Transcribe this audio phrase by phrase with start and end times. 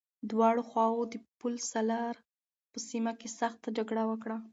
[0.31, 2.15] دواړو خواوو د پل سالار
[2.71, 4.37] په سيمه کې سخته جګړه وکړه.